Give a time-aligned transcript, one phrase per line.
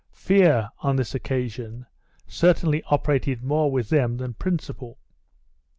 [0.13, 1.85] Fear, on this occasion,
[2.25, 4.97] certainly operated more with them than principle.